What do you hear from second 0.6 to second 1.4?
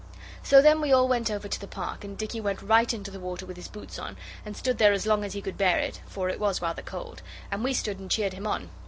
then we all went